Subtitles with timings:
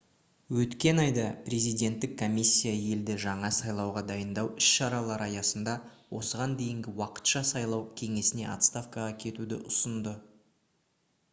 [0.61, 5.75] өткен айда президенттік комиссия елді жаңа сайлауға дайындау іс-шаралары аясында
[6.21, 10.15] осыған дейінгі уақытша сайлау кеңесіне отставкаға кетуді ұсынды